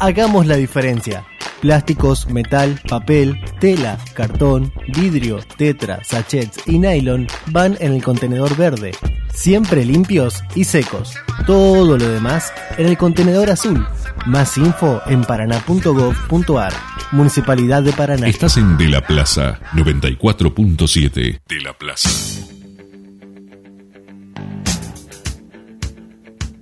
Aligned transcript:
Hagamos 0.00 0.46
la 0.46 0.56
diferencia. 0.56 1.24
Plásticos, 1.60 2.28
metal, 2.28 2.80
papel, 2.88 3.40
tela, 3.58 3.98
cartón, 4.14 4.72
vidrio, 4.86 5.40
tetra, 5.56 6.04
sachets 6.04 6.56
y 6.66 6.78
nylon 6.78 7.26
van 7.46 7.76
en 7.80 7.94
el 7.94 8.02
contenedor 8.02 8.56
verde. 8.56 8.92
Siempre 9.34 9.84
limpios 9.84 10.44
y 10.54 10.64
secos. 10.64 11.16
Todo 11.46 11.98
lo 11.98 12.08
demás 12.08 12.52
en 12.76 12.86
el 12.86 12.96
contenedor 12.96 13.50
azul. 13.50 13.84
Más 14.26 14.56
info 14.56 15.00
en 15.06 15.22
paraná.gov.ar. 15.22 16.72
Municipalidad 17.10 17.82
de 17.82 17.92
Paraná. 17.92 18.28
Estás 18.28 18.56
en 18.56 18.76
De 18.76 18.88
la 18.88 19.04
Plaza 19.04 19.58
94.7. 19.74 21.40
De 21.48 21.60
la 21.60 21.72
Plaza. 21.72 22.57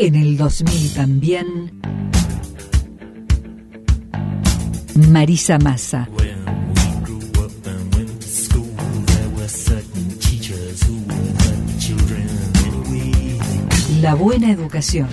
En 0.00 0.14
el 0.14 0.36
2000 0.36 0.94
también. 0.94 1.72
Marisa 5.10 5.58
Massa. 5.58 6.08
La 14.00 14.14
buena 14.14 14.52
educación. 14.52 15.08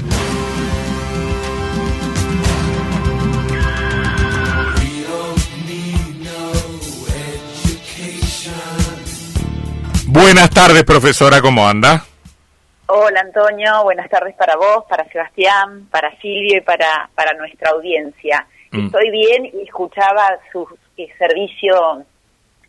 Buenas 10.05 10.49
tardes, 10.51 10.83
profesora, 10.83 11.41
¿cómo 11.41 11.67
anda? 11.67 12.05
Antonio, 13.35 13.83
buenas 13.83 14.09
tardes 14.09 14.33
para 14.35 14.55
vos, 14.55 14.85
para 14.87 15.05
Sebastián, 15.09 15.87
para 15.91 16.09
Silvio 16.21 16.57
y 16.57 16.61
para, 16.61 17.09
para 17.15 17.33
nuestra 17.33 17.71
audiencia. 17.71 18.47
Mm. 18.71 18.85
Estoy 18.85 19.11
bien 19.11 19.45
y 19.45 19.63
escuchaba 19.63 20.39
su 20.53 20.65
eh, 20.95 21.09
servicio 21.17 22.05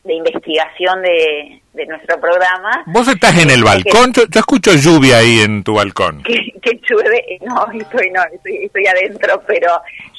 de 0.02 0.14
investigación 0.14 1.02
de, 1.02 1.62
de 1.72 1.86
nuestro 1.86 2.20
programa. 2.20 2.82
Vos 2.86 3.06
estás 3.06 3.38
en 3.40 3.50
el 3.50 3.62
balcón, 3.62 4.12
yo, 4.12 4.22
yo 4.28 4.40
escucho 4.40 4.72
lluvia 4.74 5.18
ahí 5.18 5.40
en 5.40 5.62
tu 5.62 5.74
balcón. 5.74 6.24
Que, 6.24 6.52
que 6.60 6.80
llueve, 6.88 7.38
no, 7.42 7.66
estoy, 7.72 8.10
no, 8.10 8.22
estoy, 8.32 8.64
estoy 8.64 8.86
adentro, 8.88 9.40
pero 9.46 9.68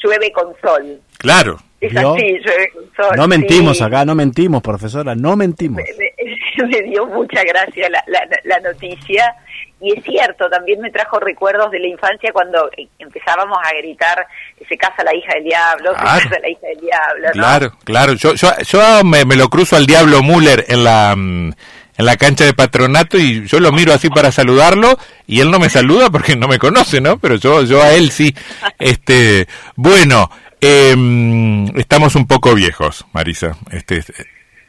llueve 0.01 0.31
con 0.31 0.55
sol. 0.61 1.01
Claro. 1.17 1.57
Es 1.81 1.95
así, 1.95 2.39
llueve 2.39 2.71
con 2.73 2.83
sol. 2.95 3.17
No 3.17 3.27
mentimos 3.27 3.77
sí. 3.77 3.83
acá, 3.83 4.05
no 4.05 4.15
mentimos, 4.15 4.61
profesora, 4.61 5.13
no 5.13 5.35
mentimos. 5.35 5.83
Me, 6.63 6.67
me 6.81 6.81
dio 6.83 7.05
mucha 7.05 7.43
gracia 7.43 7.89
la, 7.89 8.03
la, 8.07 8.19
la 8.43 8.59
noticia 8.59 9.35
y 9.79 9.95
es 9.95 10.03
cierto, 10.03 10.49
también 10.49 10.79
me 10.81 10.89
trajo 10.89 11.19
recuerdos 11.19 11.69
de 11.69 11.79
la 11.79 11.87
infancia 11.87 12.31
cuando 12.33 12.67
eh, 12.77 12.87
empezábamos 12.97 13.57
a 13.63 13.73
gritar 13.77 14.25
se 14.67 14.75
casa 14.75 15.03
la 15.03 15.15
hija 15.15 15.33
del 15.35 15.43
diablo, 15.43 15.93
Claro. 15.93 16.19
se 16.19 16.29
casa 16.29 16.39
la 16.41 16.49
hija 16.49 16.67
del 16.67 16.79
diablo, 16.81 17.27
¿no? 17.27 17.31
Claro, 17.33 17.77
claro. 17.83 18.13
Yo, 18.13 18.33
yo, 18.33 18.49
yo 18.67 19.03
me, 19.03 19.23
me 19.25 19.35
lo 19.35 19.49
cruzo 19.49 19.75
al 19.75 19.85
Diablo 19.85 20.23
Müller 20.23 20.65
en 20.67 20.83
la, 20.83 21.13
mm, 21.15 21.51
en 21.99 22.05
la 22.05 22.15
cancha 22.17 22.43
de 22.45 22.53
patronato 22.53 23.17
y 23.19 23.45
yo 23.47 23.59
lo 23.59 23.71
miro 23.71 23.93
así 23.93 24.09
para 24.09 24.31
saludarlo 24.31 24.97
y 25.27 25.41
él 25.41 25.51
no 25.51 25.59
me 25.59 25.69
saluda 25.69 26.09
porque 26.09 26.35
no 26.35 26.47
me 26.47 26.57
conoce, 26.59 26.99
¿no? 26.99 27.17
Pero 27.19 27.35
yo, 27.35 27.61
yo 27.63 27.81
a 27.81 27.91
él 27.93 28.09
sí. 28.11 28.35
Este, 28.79 29.47
bueno, 29.75 30.29
em, 30.59 31.67
estamos 31.77 32.15
un 32.15 32.27
poco 32.27 32.53
viejos, 32.55 33.05
Marisa. 33.13 33.55
Este, 33.71 34.03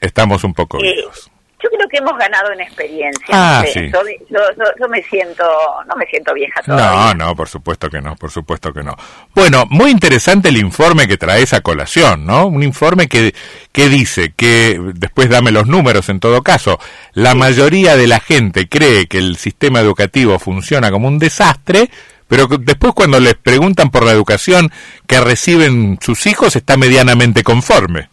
estamos 0.00 0.44
un 0.44 0.54
poco 0.54 0.78
Eh, 0.84 0.92
viejos. 0.94 1.30
Yo 1.62 1.68
creo 1.70 1.88
que 1.88 1.96
hemos 1.98 2.16
ganado 2.16 2.52
en 2.52 2.60
experiencia. 2.60 3.26
Ah, 3.32 3.62
no 3.64 3.72
sé, 3.72 3.80
sí. 3.86 3.90
yo, 3.92 4.00
yo, 4.30 4.38
yo- 4.56 4.72
yo 4.80 4.88
me 4.88 5.02
siento, 5.02 5.44
no 5.88 5.96
me 5.96 6.06
siento 6.06 6.32
vieja 6.34 6.60
No, 6.66 6.76
todavía. 6.76 7.14
no, 7.14 7.34
por 7.34 7.48
supuesto 7.48 7.90
que 7.90 8.00
no, 8.00 8.14
por 8.16 8.30
supuesto 8.30 8.72
que 8.72 8.82
no. 8.82 8.94
Bueno, 9.34 9.64
muy 9.68 9.90
interesante 9.90 10.50
el 10.50 10.56
informe 10.56 11.08
que 11.08 11.16
traes 11.16 11.52
a 11.54 11.60
colación, 11.60 12.24
¿no? 12.26 12.46
Un 12.46 12.62
informe 12.62 13.08
que, 13.08 13.34
que 13.72 13.88
dice 13.88 14.32
que, 14.36 14.80
después 14.94 15.28
dame 15.28 15.50
los 15.50 15.66
números 15.66 16.08
en 16.08 16.20
todo 16.20 16.42
caso, 16.42 16.78
la 17.14 17.34
mayoría 17.34 17.96
de 17.96 18.06
la 18.06 18.20
gente 18.20 18.68
cree 18.68 19.06
que 19.06 19.18
el 19.18 19.36
sistema 19.36 19.80
educativo 19.80 20.38
funciona 20.38 20.90
como 20.92 21.08
un 21.08 21.18
desastre, 21.18 21.90
pero 22.28 22.46
después 22.46 22.92
cuando 22.94 23.18
les 23.18 23.34
preguntan 23.34 23.90
por 23.90 24.04
la 24.04 24.12
educación 24.12 24.70
que 25.06 25.18
reciben 25.20 25.98
sus 26.00 26.26
hijos 26.26 26.54
está 26.56 26.76
medianamente 26.76 27.42
conforme. 27.42 28.10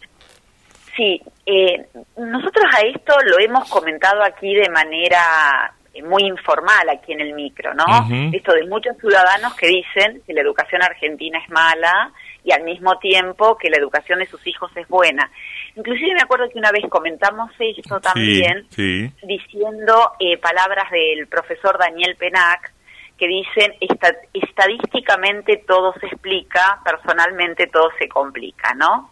Sí, 0.96 1.20
eh, 1.46 1.86
nosotros 2.16 2.64
a 2.76 2.80
esto 2.80 3.14
lo 3.24 3.38
hemos 3.38 3.70
comentado 3.70 4.22
aquí 4.24 4.52
de 4.52 4.68
manera 4.68 5.72
eh, 5.94 6.02
muy 6.02 6.24
informal 6.24 6.88
aquí 6.88 7.12
en 7.12 7.20
el 7.20 7.34
micro, 7.34 7.72
¿no? 7.72 7.84
Esto 8.32 8.52
de 8.52 8.66
muchos 8.66 8.96
ciudadanos 8.98 9.54
que 9.54 9.68
dicen 9.68 10.22
que 10.26 10.34
la 10.34 10.42
educación 10.42 10.82
argentina 10.82 11.38
es 11.38 11.48
mala 11.50 12.12
y 12.42 12.52
al 12.52 12.64
mismo 12.64 12.98
tiempo 12.98 13.56
que 13.56 13.70
la 13.70 13.76
educación 13.76 14.18
de 14.18 14.26
sus 14.26 14.44
hijos 14.46 14.70
es 14.76 14.86
buena. 14.88 15.30
Inclusive 15.76 16.14
me 16.14 16.22
acuerdo 16.22 16.48
que 16.48 16.58
una 16.58 16.72
vez 16.72 16.84
comentamos 16.88 17.50
esto 17.58 18.00
también, 18.00 18.66
Sí, 18.70 19.10
diciendo 19.22 20.12
eh, 20.18 20.38
palabras 20.38 20.90
del 20.90 21.28
profesor 21.28 21.78
Daniel 21.78 22.16
Penac 22.16 22.72
que 23.18 23.26
dicen 23.28 23.74
"Esta- 23.80 24.14
estadísticamente 24.32 25.64
todo 25.66 25.94
se 26.00 26.06
explica, 26.06 26.80
personalmente 26.84 27.66
todo 27.68 27.90
se 27.98 28.08
complica, 28.08 28.74
¿no? 28.74 29.10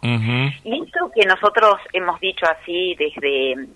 Y 0.63 0.83
esto 0.83 1.11
que 1.13 1.25
nosotros 1.25 1.75
hemos 1.93 2.19
dicho 2.19 2.45
así 2.45 2.95
desde, 2.99 3.67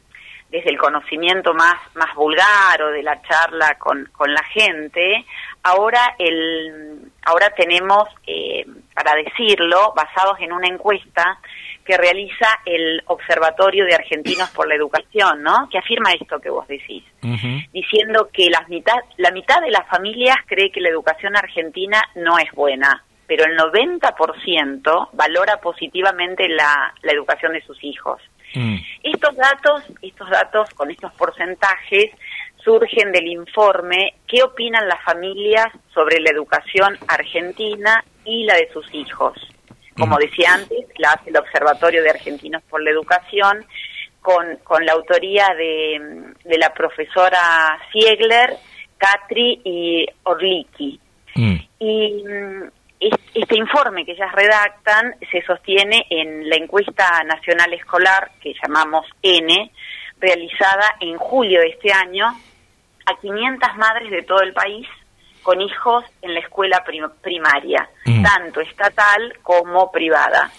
desde 0.49 0.69
el 0.69 0.77
conocimiento 0.77 1.53
más, 1.53 1.75
más 1.95 2.13
vulgar 2.15 2.81
o 2.81 2.91
de 2.91 3.03
la 3.03 3.21
charla 3.23 3.75
con, 3.77 4.05
con 4.11 4.33
la 4.33 4.43
gente, 4.43 5.25
ahora, 5.63 6.15
el, 6.19 7.11
ahora 7.25 7.49
tenemos, 7.55 8.07
eh, 8.27 8.65
para 8.93 9.13
decirlo, 9.15 9.93
basados 9.95 10.39
en 10.39 10.51
una 10.53 10.67
encuesta 10.67 11.39
que 11.85 11.97
realiza 11.97 12.47
el 12.65 13.01
Observatorio 13.07 13.85
de 13.85 13.95
Argentinos 13.95 14.49
por 14.51 14.67
la 14.67 14.75
Educación, 14.75 15.41
¿no? 15.41 15.67
Que 15.71 15.79
afirma 15.79 16.11
esto 16.11 16.39
que 16.39 16.49
vos 16.49 16.67
decís 16.67 17.03
diciendo 17.71 18.29
que 18.31 18.49
las 18.49 18.67
mitad, 18.69 18.97
la 19.17 19.31
mitad 19.31 19.61
de 19.61 19.71
las 19.71 19.87
familias 19.87 20.37
cree 20.45 20.71
que 20.71 20.81
la 20.81 20.89
educación 20.89 21.35
argentina 21.35 22.01
no 22.15 22.37
es 22.37 22.51
buena, 22.53 23.03
pero 23.27 23.45
el 23.45 23.57
90% 23.57 25.09
valora 25.13 25.57
positivamente 25.57 26.47
la, 26.49 26.93
la 27.01 27.11
educación 27.11 27.53
de 27.53 27.61
sus 27.61 27.83
hijos. 27.83 28.21
Mm. 28.55 28.77
Estos 29.03 29.35
datos, 29.35 29.83
estos 30.01 30.29
datos 30.29 30.69
con 30.71 30.89
estos 30.89 31.13
porcentajes 31.13 32.11
surgen 32.63 33.11
del 33.11 33.27
informe 33.27 34.15
¿Qué 34.27 34.43
opinan 34.43 34.87
las 34.87 35.03
familias 35.03 35.67
sobre 35.93 36.19
la 36.19 36.31
educación 36.31 36.97
argentina 37.07 38.03
y 38.25 38.43
la 38.45 38.55
de 38.55 38.69
sus 38.73 38.93
hijos? 38.93 39.33
Como 39.99 40.17
decía 40.17 40.53
antes, 40.53 40.85
la 40.97 41.11
hace 41.11 41.29
el 41.29 41.37
Observatorio 41.37 42.01
de 42.03 42.09
Argentinos 42.09 42.61
por 42.63 42.81
la 42.83 42.91
Educación 42.91 43.65
con, 44.21 44.57
con 44.63 44.85
la 44.85 44.93
autoría 44.93 45.47
de, 45.57 46.33
de 46.43 46.57
la 46.57 46.73
profesora 46.73 47.79
Siegler, 47.91 48.55
Catri 48.97 49.61
y 49.63 50.05
Orliki. 50.23 50.99
Mm. 51.35 51.55
Y 51.79 52.23
mm, 52.27 52.63
es- 52.99 53.19
este 53.33 53.57
informe 53.57 54.05
que 54.05 54.11
ellas 54.11 54.31
redactan 54.33 55.15
se 55.31 55.41
sostiene 55.43 56.05
en 56.09 56.49
la 56.49 56.57
encuesta 56.57 57.23
nacional 57.23 57.73
escolar 57.73 58.31
que 58.41 58.53
llamamos 58.61 59.05
N, 59.21 59.71
realizada 60.19 60.95
en 60.99 61.17
julio 61.17 61.61
de 61.61 61.67
este 61.69 61.93
año 61.93 62.25
a 63.05 63.19
500 63.21 63.75
madres 63.77 64.11
de 64.11 64.23
todo 64.23 64.41
el 64.41 64.51
país 64.53 64.85
con 65.43 65.61
hijos 65.61 66.03
en 66.21 66.33
la 66.33 66.39
escuela 66.41 66.83
prim- 66.85 67.09
primaria, 67.21 67.87
Mm. 68.05 68.23
tanto 68.23 68.61
estatal 68.61 69.33
como 69.43 69.91
privada. 69.91 70.51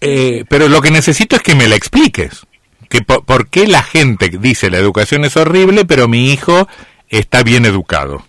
Eh, 0.00 0.44
pero 0.48 0.68
lo 0.68 0.80
que 0.80 0.90
necesito 0.90 1.36
es 1.36 1.42
que 1.42 1.54
me 1.54 1.68
la 1.68 1.76
expliques. 1.76 2.46
Que 2.88 3.02
po- 3.02 3.22
¿Por 3.22 3.50
qué 3.50 3.66
la 3.66 3.82
gente 3.82 4.30
dice 4.38 4.70
la 4.70 4.78
educación 4.78 5.24
es 5.24 5.36
horrible, 5.36 5.84
pero 5.84 6.08
mi 6.08 6.32
hijo 6.32 6.68
está 7.08 7.42
bien 7.42 7.66
educado? 7.66 8.22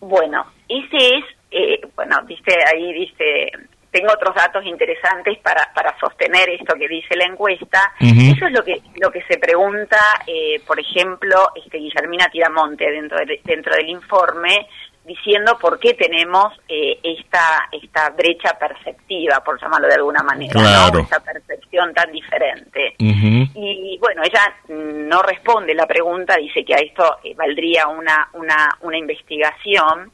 Bueno, 0.00 0.46
ese 0.68 0.96
es, 1.16 1.24
eh, 1.50 1.80
bueno, 1.96 2.20
dice 2.26 2.52
ahí, 2.72 2.92
dice, 2.92 3.50
tengo 3.90 4.12
otros 4.12 4.34
datos 4.36 4.64
interesantes 4.64 5.38
para, 5.38 5.68
para 5.74 5.98
sostener 5.98 6.48
esto 6.50 6.74
que 6.74 6.86
dice 6.86 7.16
la 7.16 7.24
encuesta. 7.26 7.92
Eso 7.98 8.46
es 8.46 8.52
lo 8.52 8.62
que 8.64 8.80
lo 9.00 9.10
que 9.10 9.22
se 9.24 9.36
pregunta, 9.38 9.98
eh, 10.26 10.60
por 10.66 10.78
ejemplo, 10.78 11.50
este 11.56 11.78
Guillermina 11.78 12.28
Tiramonte 12.28 12.88
dentro 12.90 13.18
del, 13.18 13.40
dentro 13.44 13.74
del 13.74 13.88
informe 13.88 14.68
diciendo 15.04 15.58
por 15.60 15.78
qué 15.80 15.94
tenemos 15.94 16.52
eh, 16.68 16.98
esta 17.02 17.68
esta 17.72 18.10
brecha 18.10 18.56
perceptiva, 18.58 19.42
por 19.44 19.60
llamarlo 19.60 19.88
de 19.88 19.94
alguna 19.94 20.22
manera, 20.22 20.52
Claro. 20.52 20.98
¿no? 20.98 21.00
esta 21.00 21.20
percepción 21.20 21.92
tan 21.94 22.12
diferente. 22.12 22.94
Y 22.98 23.98
bueno, 23.98 24.22
ella 24.24 24.54
no 24.68 25.22
responde 25.22 25.74
la 25.74 25.86
pregunta, 25.86 26.36
dice 26.36 26.64
que 26.64 26.74
a 26.74 26.78
esto 26.78 27.18
eh, 27.24 27.34
valdría 27.34 27.86
una, 27.88 28.28
una, 28.34 28.68
una 28.82 28.96
investigación. 28.98 30.12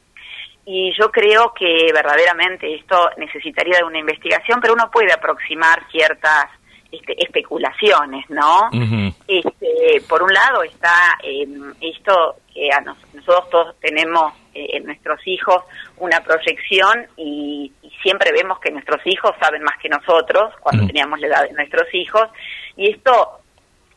Y 0.65 0.91
yo 0.99 1.09
creo 1.11 1.53
que 1.53 1.87
verdaderamente 1.93 2.73
esto 2.75 3.09
necesitaría 3.17 3.77
de 3.77 3.83
una 3.85 3.99
investigación, 3.99 4.59
pero 4.61 4.73
uno 4.73 4.89
puede 4.91 5.13
aproximar 5.13 5.81
ciertas 5.91 6.47
este, 6.91 7.13
especulaciones, 7.23 8.25
¿no? 8.29 8.69
Este, 9.27 10.01
por 10.09 10.23
un 10.23 10.33
lado 10.33 10.63
está 10.63 11.17
eh, 11.23 11.45
esto 11.81 12.35
que 12.53 12.69
a 12.71 12.81
nos- 12.81 12.97
nosotros 13.13 13.49
todos 13.49 13.75
tenemos 13.79 14.33
en 14.73 14.85
nuestros 14.85 15.19
hijos 15.25 15.63
una 15.97 16.19
proyección 16.21 17.05
y, 17.17 17.71
y 17.81 17.89
siempre 18.01 18.31
vemos 18.31 18.59
que 18.59 18.71
nuestros 18.71 19.01
hijos 19.05 19.31
saben 19.39 19.63
más 19.63 19.77
que 19.81 19.89
nosotros 19.89 20.53
cuando 20.59 20.83
Mm. 20.83 20.87
teníamos 20.87 21.19
la 21.19 21.27
edad 21.27 21.43
de 21.47 21.53
nuestros 21.53 21.87
hijos 21.93 22.29
y 22.75 22.89
esto 22.91 23.39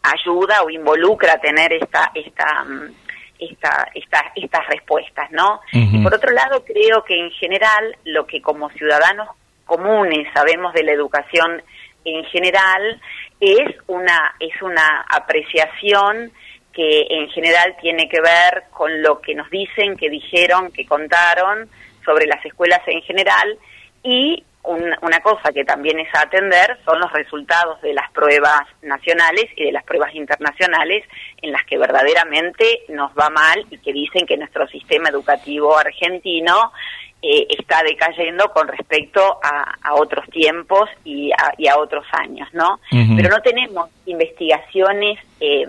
ayuda 0.03 0.63
o 0.63 0.71
involucra 0.71 1.35
a 1.35 1.39
tener 1.39 1.73
esta 1.73 2.11
esta 2.15 2.65
mm, 2.65 2.93
esta, 3.39 3.89
esta- 3.95 4.33
estas 4.37 4.67
respuestas, 4.69 5.31
¿no? 5.31 5.63
Y 5.73 6.03
por 6.03 6.13
otro 6.15 6.31
lado, 6.33 6.63
creo 6.63 7.03
que 7.05 7.19
en 7.19 7.31
general 7.31 7.97
lo 8.05 8.27
que 8.27 8.43
como 8.43 8.69
ciudadanos 8.71 9.29
comunes 9.65 10.29
sabemos 10.35 10.75
de 10.75 10.83
la 10.85 10.93
educación 10.93 11.63
en 12.05 12.25
general 12.27 13.01
es 13.41 13.77
una 13.87 14.35
es 14.41 14.61
una 14.61 15.07
apreciación 15.09 16.33
que 16.81 17.07
en 17.11 17.29
general 17.29 17.77
tiene 17.83 18.09
que 18.09 18.21
ver 18.23 18.65
con 18.71 19.03
lo 19.03 19.21
que 19.21 19.35
nos 19.35 19.51
dicen, 19.51 19.97
que 19.99 20.09
dijeron, 20.09 20.71
que 20.73 20.87
contaron 20.87 21.69
sobre 22.07 22.25
las 22.27 22.43
escuelas 22.47 22.81
en 22.87 23.03
general 23.03 23.59
y 24.03 24.43
un- 24.63 24.95
una 25.03 25.21
cosa 25.21 25.53
que 25.53 25.65
también 25.65 25.99
es 26.01 26.09
a 26.15 26.23
atender 26.23 26.79
son 26.87 26.99
los 27.01 27.13
resultados 27.13 27.81
de 27.83 27.93
las 27.93 28.11
pruebas 28.13 28.63
nacionales 28.83 29.47
y 29.57 29.65
de 29.65 29.73
las 29.73 29.85
pruebas 29.85 30.15
internacionales 30.15 31.05
en 31.43 31.53
las 31.53 31.65
que 31.65 31.77
verdaderamente 31.79 32.65
nos 32.89 33.11
va 33.13 33.29
mal 33.31 33.67
y 33.71 33.77
que 33.79 33.93
dicen 33.93 34.27
que 34.27 34.37
nuestro 34.39 34.67
sistema 34.69 35.11
educativo 35.11 35.77
argentino 35.79 36.73
eh, 37.23 37.47
está 37.51 37.83
decayendo 37.83 38.51
con 38.53 38.67
respecto 38.69 39.39
a, 39.43 39.75
a 39.83 39.95
otros 39.95 40.27
tiempos 40.31 40.89
y 41.05 41.31
a, 41.33 41.53
y 41.59 41.69
a 41.69 41.77
otros 41.79 42.07
años, 42.13 42.49
¿no? 42.55 42.81
Pero 43.17 43.29
no 43.29 43.43
tenemos 43.43 43.91
investigaciones 44.07 45.19
eh, 45.41 45.67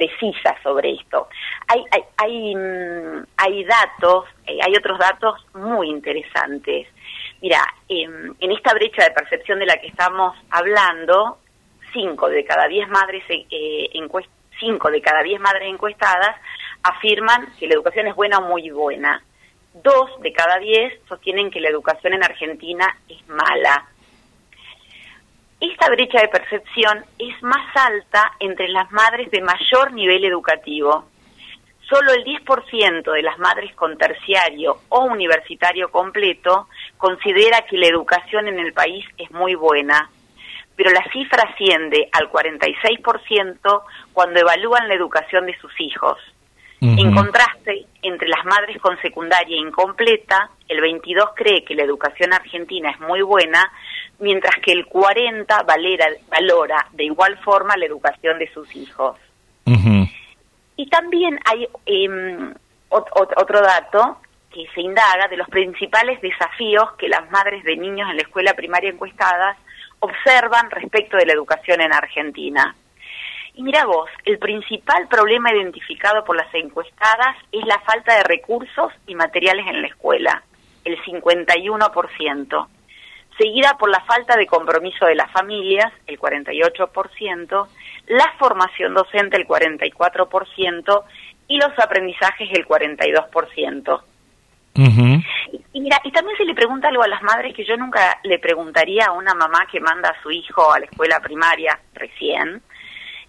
precisas 0.00 0.56
sobre 0.62 0.92
esto. 0.92 1.28
Hay, 1.68 1.84
hay, 1.90 2.02
hay, 2.16 2.54
mm, 2.56 3.24
hay 3.36 3.64
datos, 3.64 4.24
eh, 4.46 4.58
hay 4.64 4.74
otros 4.76 4.98
datos 4.98 5.46
muy 5.54 5.88
interesantes. 5.90 6.88
Mira, 7.42 7.62
em, 7.88 8.34
en 8.40 8.52
esta 8.52 8.72
brecha 8.74 9.04
de 9.04 9.10
percepción 9.10 9.58
de 9.58 9.66
la 9.66 9.76
que 9.76 9.88
estamos 9.88 10.36
hablando, 10.50 11.38
cinco 11.92 12.28
de 12.28 12.44
cada 12.44 12.66
diez 12.68 12.88
madres 12.88 13.22
eh, 13.28 13.90
encuest- 13.94 14.28
cinco 14.58 14.90
de 14.90 15.00
cada 15.02 15.22
diez 15.22 15.40
madres 15.40 15.68
encuestadas 15.68 16.36
afirman 16.82 17.52
que 17.58 17.66
la 17.66 17.74
educación 17.74 18.06
es 18.06 18.14
buena 18.14 18.38
o 18.38 18.42
muy 18.48 18.70
buena. 18.70 19.22
Dos 19.74 20.20
de 20.22 20.32
cada 20.32 20.58
diez 20.58 20.94
sostienen 21.08 21.50
que 21.50 21.60
la 21.60 21.68
educación 21.68 22.14
en 22.14 22.24
Argentina 22.24 22.86
es 23.08 23.26
mala. 23.28 23.86
Esta 25.60 25.90
brecha 25.90 26.22
de 26.22 26.28
percepción 26.28 27.04
es 27.18 27.42
más 27.42 27.76
alta 27.76 28.32
entre 28.40 28.68
las 28.68 28.90
madres 28.92 29.30
de 29.30 29.42
mayor 29.42 29.92
nivel 29.92 30.24
educativo. 30.24 31.04
Solo 31.86 32.12
el 32.12 32.24
10% 32.24 33.12
de 33.12 33.22
las 33.22 33.38
madres 33.38 33.74
con 33.74 33.98
terciario 33.98 34.78
o 34.88 35.04
universitario 35.04 35.90
completo 35.90 36.68
considera 36.96 37.66
que 37.68 37.76
la 37.76 37.88
educación 37.88 38.48
en 38.48 38.58
el 38.58 38.72
país 38.72 39.04
es 39.18 39.30
muy 39.32 39.54
buena, 39.54 40.08
pero 40.76 40.92
la 40.92 41.04
cifra 41.12 41.42
asciende 41.50 42.08
al 42.12 42.30
46% 42.30 43.82
cuando 44.14 44.40
evalúan 44.40 44.88
la 44.88 44.94
educación 44.94 45.44
de 45.44 45.58
sus 45.58 45.78
hijos. 45.78 46.16
En 46.82 47.14
contraste, 47.14 47.86
entre 48.02 48.26
las 48.28 48.42
madres 48.46 48.78
con 48.80 48.96
secundaria 49.02 49.56
incompleta, 49.56 50.50
el 50.66 50.80
22 50.80 51.30
cree 51.36 51.62
que 51.64 51.74
la 51.74 51.82
educación 51.82 52.32
argentina 52.32 52.90
es 52.90 53.00
muy 53.00 53.20
buena, 53.20 53.70
mientras 54.18 54.54
que 54.62 54.72
el 54.72 54.86
40 54.86 55.62
valera- 55.64 56.08
valora 56.30 56.86
de 56.92 57.04
igual 57.04 57.36
forma 57.38 57.76
la 57.76 57.84
educación 57.84 58.38
de 58.38 58.50
sus 58.52 58.74
hijos. 58.74 59.16
Y 60.76 60.86
también 60.88 61.38
hay 61.44 61.68
em, 61.84 62.54
ot- 62.88 63.10
ot- 63.10 63.34
otro 63.36 63.60
dato 63.60 64.18
que 64.50 64.66
se 64.74 64.80
indaga 64.80 65.28
de 65.28 65.36
los 65.36 65.48
principales 65.48 66.20
desafíos 66.22 66.92
que 66.98 67.08
las 67.08 67.30
madres 67.30 67.62
de 67.64 67.76
niños 67.76 68.08
en 68.08 68.16
la 68.16 68.22
escuela 68.22 68.54
primaria 68.54 68.90
encuestadas 68.90 69.58
observan 70.00 70.70
respecto 70.70 71.18
de 71.18 71.26
la 71.26 71.34
educación 71.34 71.82
en 71.82 71.92
Argentina. 71.92 72.74
Y 73.60 73.62
mira 73.62 73.84
vos, 73.84 74.08
el 74.24 74.38
principal 74.38 75.06
problema 75.06 75.52
identificado 75.52 76.24
por 76.24 76.34
las 76.34 76.48
encuestadas 76.54 77.36
es 77.52 77.62
la 77.66 77.78
falta 77.80 78.16
de 78.16 78.22
recursos 78.22 78.90
y 79.06 79.14
materiales 79.14 79.66
en 79.66 79.82
la 79.82 79.88
escuela, 79.88 80.42
el 80.82 80.96
51%, 81.02 82.68
seguida 83.36 83.76
por 83.78 83.90
la 83.90 84.00
falta 84.00 84.38
de 84.38 84.46
compromiso 84.46 85.04
de 85.04 85.14
las 85.14 85.30
familias, 85.30 85.92
el 86.06 86.18
48%, 86.18 87.68
la 88.06 88.32
formación 88.38 88.94
docente, 88.94 89.36
el 89.36 89.46
44%, 89.46 91.04
y 91.48 91.58
los 91.58 91.78
aprendizajes, 91.78 92.48
el 92.52 92.66
42%. 92.66 94.02
Ujú. 94.78 95.22
Y, 95.52 95.60
y 95.74 95.80
mira, 95.82 96.00
y 96.02 96.12
también 96.12 96.38
se 96.38 96.46
le 96.46 96.54
pregunta 96.54 96.88
algo 96.88 97.02
a 97.02 97.08
las 97.08 97.22
madres 97.22 97.54
que 97.54 97.66
yo 97.66 97.76
nunca 97.76 98.20
le 98.24 98.38
preguntaría 98.38 99.08
a 99.08 99.12
una 99.12 99.34
mamá 99.34 99.66
que 99.70 99.80
manda 99.80 100.08
a 100.08 100.22
su 100.22 100.30
hijo 100.30 100.72
a 100.72 100.78
la 100.78 100.86
escuela 100.86 101.20
primaria 101.20 101.78
recién. 101.92 102.62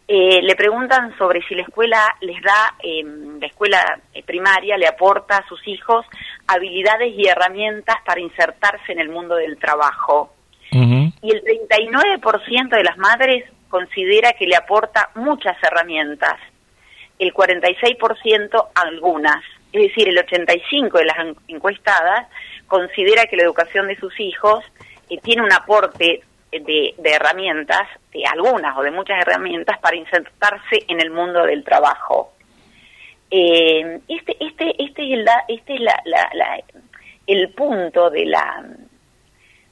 Eh, 0.07 0.41
le 0.41 0.55
preguntan 0.55 1.17
sobre 1.17 1.41
si 1.43 1.55
la 1.55 1.61
escuela 1.61 2.15
les 2.21 2.41
da, 2.41 2.75
eh, 2.83 3.01
la 3.39 3.47
escuela 3.47 3.99
eh, 4.13 4.23
primaria 4.23 4.77
le 4.77 4.87
aporta 4.87 5.37
a 5.37 5.47
sus 5.47 5.65
hijos 5.67 6.05
habilidades 6.47 7.13
y 7.15 7.27
herramientas 7.27 7.95
para 8.05 8.19
insertarse 8.19 8.91
en 8.91 8.99
el 8.99 9.09
mundo 9.09 9.35
del 9.35 9.57
trabajo. 9.57 10.33
Ujú. 10.73 11.13
Y 11.21 11.31
el 11.31 11.41
39% 11.43 12.75
de 12.75 12.83
las 12.83 12.97
madres 12.97 13.45
considera 13.69 14.33
que 14.33 14.47
le 14.47 14.55
aporta 14.57 15.11
muchas 15.15 15.55
herramientas, 15.63 16.35
el 17.19 17.33
46% 17.33 18.67
algunas. 18.75 19.43
Es 19.71 19.83
decir, 19.83 20.09
el 20.09 20.17
85% 20.17 20.91
de 20.99 21.05
las 21.05 21.17
en- 21.19 21.35
encuestadas 21.47 22.27
considera 22.67 23.25
que 23.27 23.37
la 23.37 23.43
educación 23.43 23.87
de 23.87 23.95
sus 23.97 24.19
hijos 24.19 24.65
eh, 25.09 25.17
tiene 25.23 25.41
un 25.43 25.53
aporte 25.53 26.21
de, 26.51 26.93
herramientas, 27.03 27.87
de 28.13 28.25
algunas 28.25 28.77
o 28.77 28.81
de 28.81 28.91
muchas 28.91 29.19
herramientas 29.21 29.79
para 29.79 29.95
insertarse 29.95 30.83
en 30.87 30.99
el 30.99 31.09
mundo 31.11 31.43
del 31.45 31.63
trabajo. 31.63 32.33
Eh, 33.29 33.99
este, 34.07 34.35
este, 34.43 34.83
este 34.83 35.03
es, 35.13 35.19
el, 35.19 35.25
este 35.47 35.73
es 35.75 35.79
la- 35.81 36.01
la- 36.05 36.29
la- 36.33 36.59
el 37.27 37.49
punto 37.53 38.09
de 38.09 38.25
la 38.25 38.65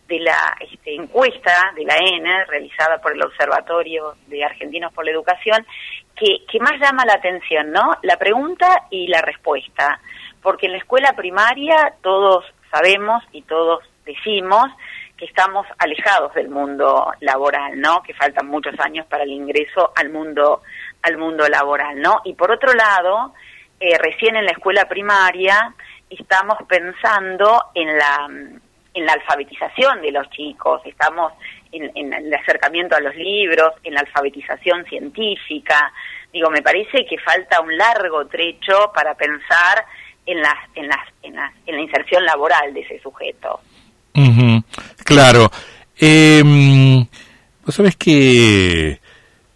de 0.07 0.19
la 0.21 0.55
este, 0.59 0.95
encuesta 0.95 1.71
de 1.75 1.83
la 1.85 1.95
ENE 1.97 2.43
realizada 2.45 2.99
por 2.99 3.13
el 3.13 3.21
Observatorio 3.21 4.15
de 4.25 4.43
Argentinos 4.43 4.91
por 4.91 5.05
la 5.05 5.11
Educación 5.11 5.63
que, 6.15 6.45
que 6.51 6.59
más 6.59 6.79
llama 6.79 7.05
la 7.05 7.13
atención, 7.13 7.71
¿no? 7.71 7.91
La 8.01 8.17
pregunta 8.17 8.87
y 8.89 9.05
la 9.07 9.21
respuesta, 9.21 9.99
porque 10.41 10.65
en 10.65 10.71
la 10.71 10.77
escuela 10.79 11.13
primaria 11.15 11.93
todos 12.01 12.43
sabemos 12.71 13.23
y 13.33 13.43
todos 13.43 13.83
decimos 14.03 14.65
que 15.19 15.25
estamos 15.25 15.67
alejados 15.77 16.33
del 16.33 16.47
mundo 16.47 17.11
laboral, 17.19 17.77
¿no? 17.77 18.01
Que 18.01 18.13
faltan 18.13 18.47
muchos 18.47 18.73
años 18.79 19.05
para 19.07 19.23
el 19.23 19.31
ingreso 19.31 19.91
al 19.93 20.09
mundo 20.09 20.61
al 21.01 21.17
mundo 21.17 21.47
laboral, 21.49 21.99
¿no? 21.99 22.21
Y 22.23 22.33
por 22.33 22.51
otro 22.51 22.73
lado, 22.73 23.33
eh, 23.81 23.97
recién 23.97 24.37
en 24.37 24.45
la 24.45 24.51
escuela 24.51 24.87
primaria 24.87 25.73
estamos 26.09 26.57
pensando 26.67 27.65
en 27.75 27.97
la 27.97 28.29
en 28.93 29.05
la 29.05 29.13
alfabetización 29.13 30.01
de 30.01 30.11
los 30.11 30.29
chicos, 30.29 30.81
estamos 30.85 31.33
en, 31.71 32.13
el 32.13 32.33
acercamiento 32.33 32.95
a 32.95 33.01
los 33.01 33.15
libros, 33.15 33.73
en 33.83 33.93
la 33.93 33.99
alfabetización 33.99 34.85
científica. 34.85 35.91
Digo, 36.33 36.49
me 36.49 36.61
parece 36.61 37.05
que 37.05 37.17
falta 37.19 37.61
un 37.61 37.77
largo 37.77 38.25
trecho 38.27 38.91
para 38.95 39.15
pensar 39.15 39.85
en, 40.25 40.41
las, 40.41 40.55
en, 40.75 40.87
las, 40.87 41.07
en, 41.21 41.35
las, 41.35 41.53
en 41.67 41.75
la 41.75 41.81
inserción 41.81 42.25
laboral 42.25 42.73
de 42.73 42.81
ese 42.81 42.99
sujeto. 42.99 43.59
Ujú, 44.15 44.58
Claro. 45.09 45.51
Eh, 45.99 47.05
Vos 47.69 47.75
sabés 47.75 47.97
que 47.97 48.99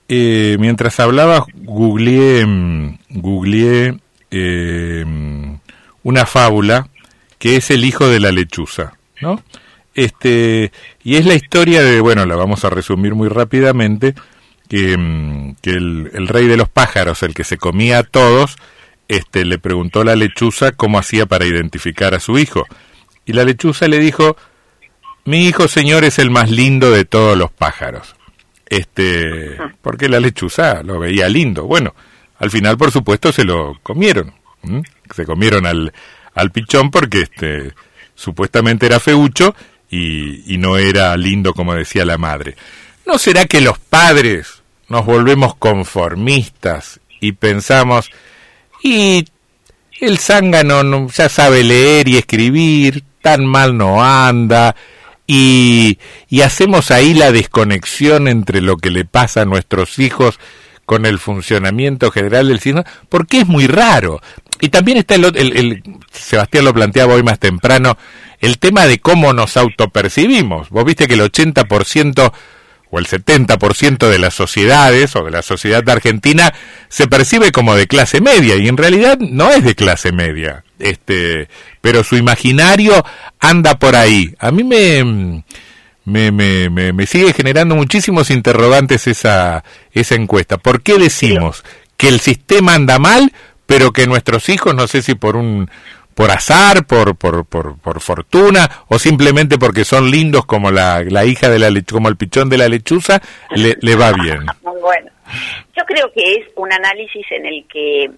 eh, 0.07 0.57
mientras 0.59 0.99
hablaba 0.99 1.47
googleé, 1.55 2.45
mm, 2.45 2.99
googleé 3.09 3.97
eh, 4.29 5.03
una 6.03 6.25
fábula 6.27 6.89
que 7.39 7.55
es 7.55 7.71
el 7.71 7.83
hijo 7.83 8.07
de 8.07 8.19
la 8.19 8.31
lechuza, 8.31 8.93
¿no? 9.19 9.41
Este, 9.95 10.71
y 11.03 11.15
es 11.15 11.25
la 11.25 11.33
historia 11.33 11.81
de, 11.81 12.01
bueno, 12.01 12.27
la 12.27 12.35
vamos 12.35 12.63
a 12.65 12.69
resumir 12.69 13.15
muy 13.15 13.29
rápidamente, 13.29 14.13
que, 14.69 15.55
que 15.63 15.71
el, 15.71 16.11
el 16.13 16.27
rey 16.27 16.45
de 16.45 16.57
los 16.57 16.69
pájaros, 16.69 17.23
el 17.23 17.33
que 17.33 17.43
se 17.43 17.57
comía 17.57 17.97
a 17.97 18.03
todos, 18.03 18.57
este, 19.07 19.43
le 19.43 19.57
preguntó 19.57 20.03
la 20.03 20.15
lechuza 20.15 20.73
cómo 20.73 20.99
hacía 20.99 21.25
para 21.25 21.47
identificar 21.47 22.13
a 22.13 22.19
su 22.19 22.37
hijo. 22.37 22.67
Y 23.25 23.33
la 23.33 23.43
lechuza 23.43 23.87
le 23.87 23.97
dijo, 23.97 24.37
mi 25.25 25.47
hijo 25.47 25.67
señor 25.67 26.03
es 26.03 26.19
el 26.19 26.29
más 26.31 26.49
lindo 26.49 26.91
de 26.91 27.05
todos 27.05 27.37
los 27.37 27.51
pájaros. 27.51 28.15
Este, 28.65 29.57
porque 29.81 30.09
la 30.09 30.19
lechuza 30.19 30.81
lo 30.83 30.99
veía 30.99 31.29
lindo. 31.29 31.65
Bueno, 31.65 31.93
al 32.39 32.49
final 32.49 32.77
por 32.77 32.91
supuesto 32.91 33.31
se 33.31 33.43
lo 33.43 33.79
comieron. 33.83 34.33
Se 35.13 35.25
comieron 35.25 35.65
al, 35.65 35.93
al 36.33 36.51
pichón 36.51 36.89
porque 36.89 37.21
este, 37.21 37.73
supuestamente 38.15 38.85
era 38.85 38.99
feucho 38.99 39.55
y, 39.89 40.53
y 40.53 40.57
no 40.57 40.77
era 40.77 41.15
lindo 41.17 41.53
como 41.53 41.75
decía 41.75 42.05
la 42.05 42.17
madre. 42.17 42.55
¿No 43.05 43.17
será 43.17 43.45
que 43.45 43.61
los 43.61 43.77
padres 43.79 44.63
nos 44.87 45.05
volvemos 45.05 45.55
conformistas 45.55 46.99
y 47.19 47.31
pensamos, 47.31 48.11
y 48.83 49.25
el 49.99 50.19
zángano 50.19 51.07
ya 51.07 51.29
sabe 51.29 51.63
leer 51.63 52.07
y 52.09 52.17
escribir, 52.17 53.03
tan 53.21 53.45
mal 53.45 53.77
no 53.77 54.03
anda, 54.03 54.75
y, 55.25 55.97
hacemos 56.43 56.91
ahí 56.91 57.13
la 57.13 57.31
desconexión 57.31 58.27
entre 58.27 58.61
lo 58.61 58.77
que 58.77 58.89
le 58.89 59.05
pasa 59.05 59.41
a 59.41 59.45
nuestros 59.45 59.99
hijos 59.99 60.39
con 60.85 61.05
el 61.05 61.17
funcionamiento 61.19 62.11
general 62.11 62.49
del 62.49 62.59
sistema, 62.59 62.85
porque 63.09 63.39
es 63.39 63.47
muy 63.47 63.67
raro. 63.67 64.21
Y 64.59 64.69
también 64.69 64.97
está 64.97 65.15
el, 65.15 65.25
el, 65.25 65.57
el, 65.57 65.83
Sebastián 66.11 66.65
lo 66.65 66.73
planteaba 66.73 67.13
hoy 67.13 67.23
más 67.23 67.39
temprano, 67.39 67.97
el 68.39 68.59
tema 68.59 68.85
de 68.85 68.99
cómo 68.99 69.31
nos 69.33 69.55
autopercibimos. 69.55 70.69
Vos 70.69 70.83
viste 70.83 71.07
que 71.07 71.13
el 71.13 71.21
80% 71.21 72.33
o 72.93 72.99
el 72.99 73.07
70% 73.07 74.09
de 74.09 74.19
las 74.19 74.35
sociedades 74.35 75.15
o 75.15 75.23
de 75.23 75.31
la 75.31 75.41
sociedad 75.41 75.89
Argentina 75.89 76.53
se 76.89 77.07
percibe 77.07 77.51
como 77.51 77.75
de 77.75 77.87
clase 77.87 78.21
media 78.21 78.55
y 78.55 78.67
en 78.67 78.77
realidad 78.77 79.17
no 79.17 79.49
es 79.49 79.63
de 79.63 79.73
clase 79.73 80.11
media. 80.11 80.63
Este, 80.83 81.47
pero 81.81 82.03
su 82.03 82.17
imaginario 82.17 83.03
anda 83.39 83.79
por 83.79 83.95
ahí. 83.95 84.35
A 84.37 84.51
mí 84.51 84.63
me 84.63 85.43
me, 86.05 86.31
me, 86.31 86.69
me, 86.91 87.05
sigue 87.05 87.33
generando 87.33 87.75
muchísimos 87.75 88.29
interrogantes 88.29 89.07
esa, 89.07 89.63
esa 89.93 90.15
encuesta. 90.15 90.57
¿Por 90.57 90.81
qué 90.81 90.97
decimos 90.97 91.63
que 91.95 92.09
el 92.09 92.19
sistema 92.19 92.73
anda 92.73 92.99
mal, 92.99 93.31
pero 93.65 93.91
que 93.91 94.07
nuestros 94.07 94.49
hijos, 94.49 94.75
no 94.75 94.87
sé 94.87 95.01
si 95.01 95.15
por 95.15 95.37
un 95.37 95.69
por 96.13 96.29
azar, 96.29 96.85
por, 96.85 97.15
por, 97.15 97.43
por, 97.45 97.79
por 97.79 97.99
fortuna 97.99 98.69
o 98.87 98.99
simplemente 98.99 99.57
porque 99.57 99.83
son 99.83 100.11
lindos 100.11 100.45
como 100.45 100.69
la, 100.69 101.03
la 101.03 101.25
hija 101.25 101.49
de 101.49 101.57
la 101.57 101.69
como 101.89 102.07
el 102.07 102.17
pichón 102.17 102.49
de 102.49 102.57
la 102.57 102.69
lechuza, 102.69 103.19
le, 103.55 103.77
le 103.81 103.95
va 103.95 104.11
bien. 104.11 104.45
Bueno, 104.83 105.09
yo 105.77 105.83
creo 105.85 106.11
que 106.13 106.33
es 106.33 106.47
un 106.57 106.71
análisis 106.71 107.25
en 107.31 107.45
el 107.45 107.65
que, 107.71 108.11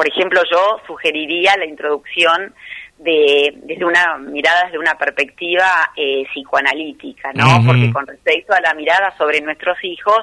por 0.00 0.08
ejemplo, 0.08 0.40
yo 0.50 0.80
sugeriría 0.86 1.54
la 1.58 1.66
introducción 1.66 2.54
de, 2.96 3.52
desde 3.64 3.84
una 3.84 4.16
mirada, 4.16 4.64
desde 4.64 4.78
una 4.78 4.94
perspectiva 4.94 5.90
eh, 5.94 6.24
psicoanalítica, 6.32 7.34
¿no? 7.34 7.44
Uh 7.44 7.48
-huh. 7.48 7.66
Porque 7.66 7.92
con 7.92 8.06
respecto 8.06 8.54
a 8.54 8.62
la 8.62 8.72
mirada 8.72 9.14
sobre 9.18 9.42
nuestros 9.42 9.76
hijos, 9.84 10.16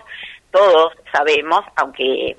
todos 0.50 0.94
sabemos, 1.12 1.62
aunque 1.76 2.36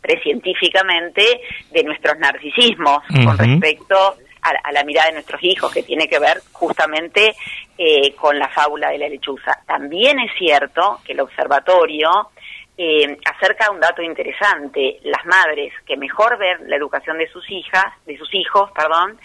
precientíficamente 0.00 1.40
de 1.72 1.82
nuestros 1.82 2.16
narcisismos 2.20 2.98
uh 3.10 3.14
-huh. 3.14 3.24
con 3.24 3.36
respecto 3.36 3.96
a, 4.42 4.50
a, 4.62 4.70
la 4.70 4.84
mirada 4.84 5.08
de 5.08 5.14
nuestros 5.14 5.42
hijos, 5.42 5.74
que 5.74 5.82
tiene 5.82 6.06
que 6.06 6.20
ver 6.20 6.40
justamente 6.52 7.34
eh, 7.76 8.14
con 8.14 8.38
la 8.38 8.48
fábula 8.50 8.90
de 8.90 8.98
la 8.98 9.08
lechuza. 9.08 9.58
También 9.66 10.20
es 10.20 10.30
cierto 10.38 11.00
que 11.04 11.14
el 11.14 11.20
observatorio 11.20 12.30
eh, 12.78 13.16
acerca 13.24 13.70
un 13.70 13.80
dato 13.80 14.02
interesante. 14.02 14.98
Las 15.04 15.24
madres 15.24 15.72
que 15.86 15.96
mejor 15.96 16.38
ven 16.38 16.68
la 16.68 16.76
educación 16.76 17.18
de 17.18 17.28
sus 17.28 17.48
hijas, 17.50 17.86
de 18.06 18.16
sus 18.18 18.32
hijos, 18.34 18.70
perdón, 18.72 19.18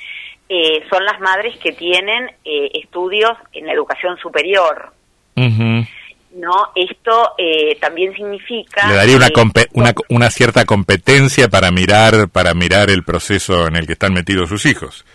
eh, 0.50 0.84
son 0.90 1.04
las 1.06 1.20
madres 1.20 1.58
que 1.58 1.72
tienen 1.72 2.30
eh, 2.44 2.72
estudios 2.74 3.32
en 3.54 3.66
la 3.66 3.74
educación 3.74 4.18
superior. 4.18 4.94
Uh 5.36 5.42
-huh. 5.44 5.88
¿no? 6.36 6.72
Esto 6.76 7.34
eh, 7.38 7.78
también 7.80 8.14
significa... 8.14 8.88
Le 8.88 8.96
daría 8.96 9.18
una, 9.18 9.30
una, 9.74 9.94
una, 10.10 10.30
cierta 10.30 10.66
competencia 10.66 11.50
para 11.50 11.72
mirar, 11.72 12.30
para 12.30 12.54
mirar 12.54 12.90
el 12.90 13.04
proceso 13.04 13.68
en 13.68 13.76
el 13.76 13.86
que 13.86 13.94
están 13.94 14.14
metidos 14.14 14.50
sus 14.50 14.66
hijos. 14.66 15.06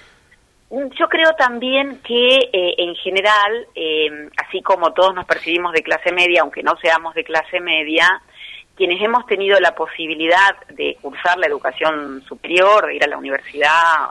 Yo 0.99 1.09
creo 1.09 1.33
también 1.39 2.01
que 2.03 2.37
eh, 2.53 2.75
en 2.77 2.95
general, 2.97 3.67
eh, 3.75 4.29
así 4.37 4.61
como 4.61 4.93
todos 4.93 5.15
nos 5.15 5.25
percibimos 5.25 5.73
de 5.73 5.83
clase 5.83 6.13
media, 6.13 6.43
aunque 6.43 6.63
no 6.63 6.77
seamos 6.77 7.15
de 7.15 7.25
clase 7.25 7.61
media, 7.61 8.21
quienes 8.77 9.01
hemos 9.01 9.25
tenido 9.25 9.59
la 9.59 9.75
posibilidad 9.75 10.55
de 10.69 10.99
cursar 11.01 11.39
la 11.39 11.47
educación 11.47 12.23
superior, 12.29 12.87
de 12.87 12.97
ir 12.97 13.05
a 13.05 13.07
la 13.07 13.17
universidad, 13.17 14.11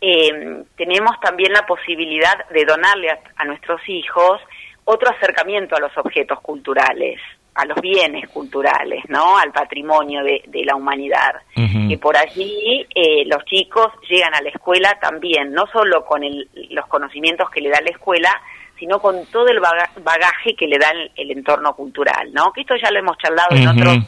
eh, 0.00 0.62
tenemos 0.76 1.18
también 1.20 1.52
la 1.52 1.66
posibilidad 1.66 2.46
de 2.50 2.64
donarle 2.64 3.10
a, 3.10 3.18
a 3.34 3.44
nuestros 3.44 3.80
hijos 3.88 4.40
otro 4.84 5.10
acercamiento 5.10 5.74
a 5.74 5.80
los 5.80 5.96
objetos 5.98 6.40
culturales, 6.40 7.20
a 7.54 7.64
los 7.66 7.80
bienes 7.80 8.28
culturales, 8.30 9.04
¿no? 9.08 9.38
Al 9.38 9.52
patrimonio 9.52 10.24
de, 10.24 10.42
de 10.46 10.64
la 10.64 10.74
humanidad. 10.74 11.34
Uh 11.56 11.60
-huh. 11.60 11.88
Que 11.88 11.98
por 11.98 12.16
allí 12.16 12.84
eh, 12.94 13.24
los 13.26 13.44
chicos 13.44 13.86
llegan 14.08 14.34
a 14.34 14.42
la 14.42 14.48
escuela 14.50 14.98
también, 15.00 15.52
no 15.52 15.66
solo 15.72 16.04
con 16.04 16.24
el, 16.24 16.48
los 16.70 16.86
conocimientos 16.86 17.48
que 17.50 17.60
le 17.60 17.70
da 17.70 17.80
la 17.80 17.90
escuela, 17.90 18.30
sino 18.78 18.98
con 18.98 19.24
todo 19.26 19.46
el 19.48 19.60
bagaje 19.60 20.56
que 20.56 20.66
le 20.66 20.78
da 20.78 20.90
el, 20.90 21.12
el 21.14 21.30
entorno 21.30 21.74
cultural, 21.74 22.32
¿no? 22.32 22.52
Que 22.52 22.62
esto 22.62 22.74
ya 22.82 22.90
lo 22.90 22.98
hemos 22.98 23.16
charlado 23.18 23.54
uh 23.54 23.58
-huh. 23.58 23.62
en 23.62 23.68
otros 23.68 23.98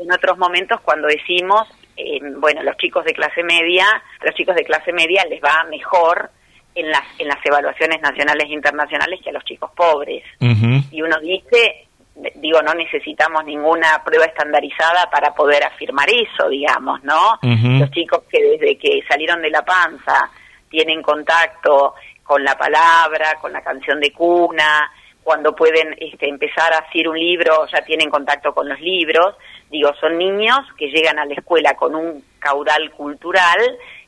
en 0.00 0.12
otros 0.12 0.38
momentos 0.38 0.80
cuando 0.80 1.08
decimos, 1.08 1.66
eh, 1.96 2.20
bueno, 2.38 2.62
los 2.62 2.76
chicos 2.76 3.04
de 3.04 3.12
clase 3.12 3.42
media, 3.42 3.84
los 4.22 4.34
chicos 4.34 4.54
de 4.54 4.64
clase 4.64 4.92
media 4.92 5.24
les 5.28 5.40
va 5.42 5.64
mejor 5.68 6.30
en 6.74 6.88
las, 6.88 7.02
en 7.18 7.26
las 7.26 7.44
evaluaciones 7.44 8.00
nacionales 8.00 8.44
e 8.48 8.52
internacionales 8.52 9.20
que 9.22 9.30
a 9.30 9.32
los 9.32 9.44
chicos 9.44 9.70
pobres. 9.74 10.22
Uh 10.40 10.46
-huh. 10.46 10.84
Y 10.92 11.02
uno 11.02 11.18
dice, 11.20 11.87
digo, 12.40 12.62
no 12.62 12.74
necesitamos 12.74 13.44
ninguna 13.44 14.02
prueba 14.04 14.24
estandarizada 14.24 15.10
para 15.10 15.34
poder 15.34 15.64
afirmar 15.64 16.08
eso, 16.10 16.48
digamos, 16.48 17.02
¿no? 17.04 17.34
Uh 17.42 17.46
-huh. 17.46 17.80
Los 17.80 17.90
chicos 17.90 18.22
que 18.30 18.42
desde 18.42 18.78
que 18.78 19.02
salieron 19.08 19.42
de 19.42 19.50
la 19.50 19.62
panza 19.62 20.30
tienen 20.68 21.02
contacto 21.02 21.94
con 22.22 22.44
la 22.44 22.56
palabra, 22.56 23.36
con 23.40 23.52
la 23.52 23.62
canción 23.62 24.00
de 24.00 24.12
cuna, 24.12 24.90
cuando 25.22 25.54
pueden 25.54 25.94
este, 25.98 26.28
empezar 26.28 26.72
a 26.72 26.78
hacer 26.78 27.08
un 27.08 27.18
libro, 27.18 27.66
ya 27.72 27.82
tienen 27.82 28.08
contacto 28.10 28.54
con 28.54 28.68
los 28.68 28.80
libros. 28.80 29.34
Digo, 29.70 29.90
son 30.00 30.16
niños 30.16 30.60
que 30.78 30.86
llegan 30.88 31.18
a 31.18 31.26
la 31.26 31.34
escuela 31.34 31.74
con 31.74 31.94
un 31.94 32.24
caudal 32.38 32.90
cultural 32.92 33.58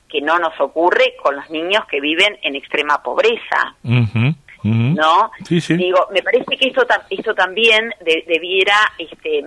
que 0.09 0.21
no 0.21 0.39
nos 0.39 0.59
ocurre 0.61 1.15
con 1.23 1.37
los 1.37 1.49
niños 1.51 1.85
que 1.91 2.01
viven 2.01 2.39
en 2.43 2.57
extrema 2.57 3.03
pobreza. 3.03 3.75
Uh 3.85 3.91
-huh, 3.91 4.35
uh 4.65 4.69
-huh. 4.69 4.95
¿No? 4.95 5.31
Sí, 5.47 5.61
sí. 5.61 5.77
Digo, 5.77 6.09
me 6.13 6.23
parece 6.23 6.57
que 6.57 6.69
esto, 6.69 6.87
esto 7.11 7.35
también 7.35 7.93
de, 8.01 8.25
debiera 8.27 8.77
este, 8.99 9.43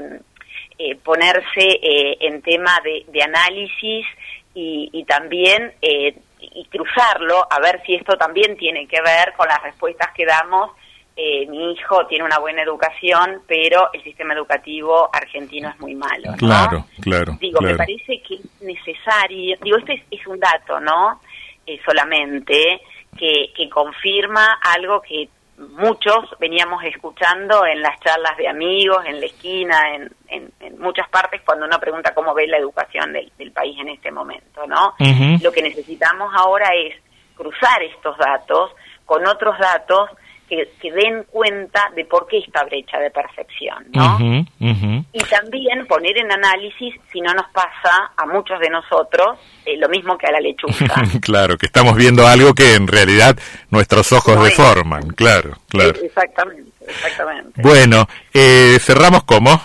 eh, 0.77 0.95
ponerse 1.03 1.79
eh, 1.81 2.17
en 2.19 2.41
tema 2.41 2.79
de, 2.83 3.05
de 3.11 3.23
análisis 3.23 4.05
y, 4.53 4.89
y 4.91 5.03
también 5.05 5.73
eh, 5.81 6.15
y 6.39 6.65
cruzarlo 6.65 7.47
a 7.49 7.59
ver 7.59 7.81
si 7.85 7.95
esto 7.95 8.17
también 8.17 8.57
tiene 8.57 8.85
que 8.87 9.01
ver 9.01 9.33
con 9.37 9.47
las 9.47 9.63
respuestas 9.63 10.09
que 10.13 10.25
damos 10.25 10.71
eh, 11.15 11.45
mi 11.47 11.73
hijo 11.73 12.07
tiene 12.07 12.23
una 12.23 12.39
buena 12.39 12.63
educación, 12.63 13.43
pero 13.47 13.89
el 13.93 14.03
sistema 14.03 14.33
educativo 14.33 15.09
argentino 15.13 15.69
es 15.69 15.79
muy 15.79 15.93
malo. 15.93 16.31
¿no? 16.31 16.37
Claro, 16.37 16.85
claro. 17.01 17.37
Digo, 17.39 17.59
claro. 17.59 17.73
me 17.73 17.77
parece 17.77 18.19
que 18.27 18.35
es 18.35 18.61
necesario, 18.61 19.55
digo, 19.61 19.77
este 19.77 19.93
es, 19.93 20.03
es 20.09 20.25
un 20.25 20.39
dato, 20.39 20.79
¿no? 20.79 21.21
Eh, 21.67 21.79
solamente 21.85 22.81
que, 23.17 23.51
que 23.55 23.69
confirma 23.69 24.59
algo 24.75 25.01
que 25.01 25.29
muchos 25.57 26.35
veníamos 26.39 26.83
escuchando 26.83 27.65
en 27.65 27.81
las 27.81 27.99
charlas 27.99 28.35
de 28.37 28.47
amigos, 28.47 29.05
en 29.05 29.19
la 29.19 29.25
esquina, 29.25 29.95
en, 29.95 30.11
en, 30.27 30.51
en 30.59 30.79
muchas 30.79 31.07
partes, 31.09 31.41
cuando 31.45 31.65
uno 31.65 31.79
pregunta 31.79 32.13
cómo 32.13 32.33
ve 32.33 32.47
la 32.47 32.57
educación 32.57 33.13
del, 33.13 33.31
del 33.37 33.51
país 33.51 33.77
en 33.79 33.89
este 33.89 34.11
momento, 34.11 34.65
¿no? 34.67 34.95
Uh 34.99 35.03
-huh. 35.05 35.43
Lo 35.43 35.51
que 35.51 35.61
necesitamos 35.61 36.31
ahora 36.35 36.69
es 36.73 36.95
cruzar 37.35 37.81
estos 37.83 38.17
datos 38.17 38.71
con 39.05 39.25
otros 39.27 39.57
datos 39.59 40.09
que, 40.55 40.71
que, 40.81 40.91
den 40.91 41.23
cuenta 41.31 41.91
de 41.95 42.05
por 42.05 42.27
qué 42.27 42.39
esta 42.39 42.63
brecha 42.63 42.97
de 42.99 43.09
percepción, 43.11 43.85
¿no? 43.91 44.15
Uh 44.15 44.19
-huh, 44.19 44.47
uh 44.59 44.65
-huh. 44.65 45.05
Y 45.13 45.19
también 45.25 45.85
poner 45.87 46.17
en 46.17 46.31
análisis 46.31 46.95
si 47.11 47.21
no 47.21 47.33
nos 47.33 47.47
pasa 47.51 48.11
a 48.15 48.25
muchos 48.25 48.59
de 48.59 48.69
nosotros 48.69 49.39
eh, 49.65 49.77
lo 49.77 49.89
mismo 49.89 50.17
que 50.17 50.27
a 50.27 50.31
la 50.31 50.39
lechuza. 50.39 50.93
claro, 51.21 51.57
que 51.57 51.65
estamos 51.65 51.95
viendo 51.95 52.27
algo 52.27 52.53
que 52.53 52.75
en 52.75 52.87
realidad 52.87 53.37
nuestros 53.69 54.11
ojos 54.11 54.35
no 54.35 54.43
deforman, 54.43 55.09
claro, 55.09 55.57
claro. 55.69 55.93
Exactamente, 56.01 56.71
exactamente. 56.87 57.61
Bueno, 57.61 58.07
eh, 58.33 58.77
cerramos 58.79 59.23
cómo? 59.23 59.61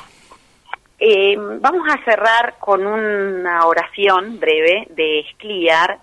Eh, 1.01 1.37
vamos 1.39 1.87
a 1.89 2.05
cerrar 2.05 2.57
con 2.59 2.85
una 2.85 3.67
oración 3.67 4.41
breve 4.41 4.89
de 4.91 5.21
Escliar, 5.21 5.99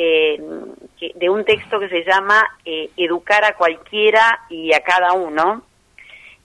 eh, 0.00 0.40
de 1.16 1.28
un 1.28 1.44
texto 1.44 1.80
que 1.80 1.88
se 1.88 2.04
llama 2.04 2.40
eh, 2.64 2.88
Educar 2.96 3.44
a 3.44 3.56
cualquiera 3.56 4.42
y 4.48 4.72
a 4.72 4.78
cada 4.78 5.12
uno, 5.14 5.64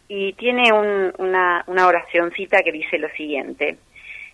y 0.07 0.33
tiene 0.33 0.73
un, 0.73 1.13
una, 1.19 1.63
una 1.67 1.85
oracioncita 1.85 2.63
que 2.63 2.71
dice 2.71 2.97
lo 2.97 3.09
siguiente. 3.09 3.77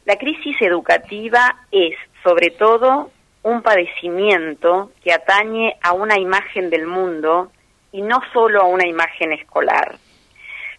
La 0.06 0.16
crisis 0.16 0.56
educativa 0.62 1.54
es, 1.70 1.98
sobre 2.24 2.52
todo, 2.52 3.12
un 3.44 3.62
padecimiento 3.62 4.92
que 5.04 5.12
atañe 5.12 5.76
a 5.82 5.92
una 5.92 6.18
imagen 6.18 6.70
del 6.70 6.88
mundo 6.88 7.52
y 7.92 8.02
no 8.02 8.20
solo 8.32 8.62
a 8.62 8.68
una 8.68 8.88
imagen 8.88 9.34
escolar. 9.34 9.98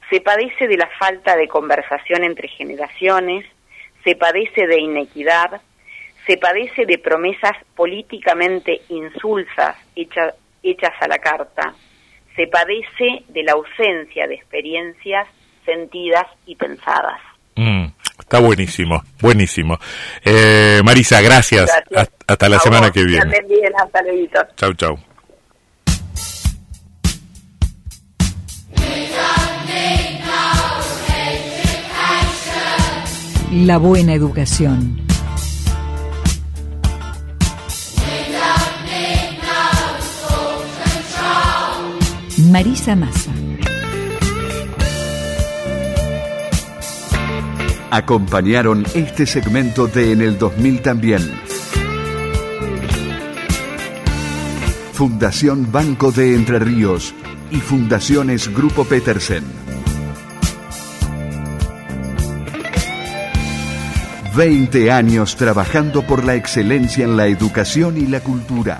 Se 0.08 0.22
padece 0.22 0.66
de 0.66 0.78
la 0.78 0.88
falta 0.98 1.36
de 1.36 1.46
conversación 1.46 2.24
entre 2.24 2.48
generaciones, 2.48 3.44
se 4.02 4.16
padece 4.16 4.66
de 4.66 4.80
inequidad, 4.80 5.60
se 6.30 6.36
padece 6.36 6.86
de 6.86 6.96
promesas 6.98 7.56
políticamente 7.74 8.82
insulsas 8.88 9.76
hechas, 9.96 10.32
hechas 10.62 10.92
a 11.00 11.08
la 11.08 11.18
carta, 11.18 11.74
se 12.36 12.46
padece 12.46 13.24
de 13.30 13.42
la 13.42 13.54
ausencia 13.54 14.28
de 14.28 14.36
experiencias 14.36 15.26
sentidas 15.64 16.26
y 16.46 16.54
pensadas. 16.54 17.20
Mm, 17.56 17.86
está 18.20 18.38
buenísimo, 18.38 19.02
buenísimo. 19.20 19.76
Eh, 20.24 20.80
Marisa, 20.84 21.20
gracias. 21.20 21.66
Gracias. 21.90 22.14
Hasta 22.28 22.48
la 22.48 22.58
A 22.58 22.60
semana 22.60 22.86
vos, 22.86 22.92
que 22.92 23.04
viene. 23.04 23.40
bien, 23.48 23.72
hasta 23.76 24.00
luego. 24.02 24.40
Chau, 24.54 24.72
chau. 24.74 24.98
La 33.52 33.78
buena 33.78 34.14
educación. 34.14 35.09
Marisa 42.50 42.96
Massa. 42.96 43.30
Acompañaron 47.92 48.84
este 48.94 49.24
segmento 49.24 49.86
de 49.86 50.12
En 50.12 50.20
el 50.20 50.36
2000 50.36 50.82
también. 50.82 51.22
Fundación 54.92 55.70
Banco 55.70 56.10
de 56.10 56.34
Entre 56.34 56.58
Ríos 56.58 57.14
y 57.52 57.58
Fundaciones 57.58 58.52
Grupo 58.52 58.84
Petersen. 58.84 59.44
20 64.36 64.90
años 64.90 65.36
trabajando 65.36 66.02
por 66.02 66.24
la 66.24 66.34
excelencia 66.34 67.04
en 67.04 67.16
la 67.16 67.28
educación 67.28 67.96
y 67.96 68.06
la 68.06 68.20
cultura. 68.20 68.78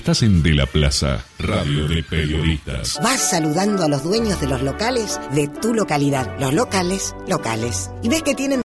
Estás 0.00 0.22
en 0.22 0.42
De 0.42 0.54
la 0.54 0.64
Plaza, 0.64 1.22
radio 1.38 1.86
de 1.86 2.02
periodistas. 2.02 2.98
Vas 3.02 3.20
saludando 3.20 3.84
a 3.84 3.88
los 3.88 4.02
dueños 4.02 4.40
de 4.40 4.46
los 4.46 4.62
locales 4.62 5.20
de 5.34 5.46
tu 5.46 5.74
localidad. 5.74 6.40
Los 6.40 6.54
locales, 6.54 7.14
locales. 7.28 7.90
Y 8.02 8.08
ves 8.08 8.22
que 8.22 8.34
tienen 8.34 8.58